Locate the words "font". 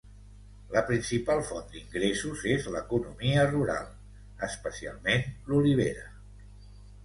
1.49-1.67